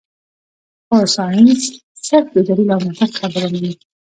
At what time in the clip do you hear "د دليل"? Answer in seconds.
2.35-2.69